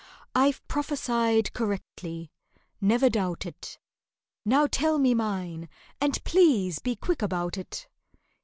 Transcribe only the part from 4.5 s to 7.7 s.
tell me mine—and please be quick about